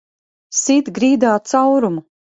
Sit 0.59 0.89
grīdā 0.97 1.35
caurumu! 1.53 2.07